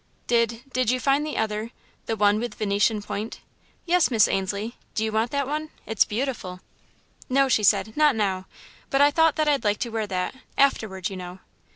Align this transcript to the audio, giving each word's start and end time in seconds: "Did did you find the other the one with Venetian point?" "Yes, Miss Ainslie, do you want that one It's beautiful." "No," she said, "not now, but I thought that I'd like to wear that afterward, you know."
"Did 0.25 0.63
did 0.73 0.89
you 0.89 0.99
find 0.99 1.23
the 1.27 1.37
other 1.37 1.69
the 2.07 2.15
one 2.15 2.39
with 2.39 2.55
Venetian 2.55 3.03
point?" 3.03 3.41
"Yes, 3.85 4.09
Miss 4.09 4.27
Ainslie, 4.27 4.75
do 4.95 5.03
you 5.03 5.11
want 5.11 5.29
that 5.29 5.45
one 5.47 5.69
It's 5.85 6.05
beautiful." 6.05 6.59
"No," 7.29 7.47
she 7.47 7.61
said, 7.61 7.95
"not 7.95 8.15
now, 8.15 8.47
but 8.89 8.99
I 8.99 9.11
thought 9.11 9.35
that 9.35 9.47
I'd 9.47 9.63
like 9.63 9.77
to 9.81 9.89
wear 9.91 10.07
that 10.07 10.33
afterward, 10.57 11.11
you 11.11 11.17
know." 11.17 11.37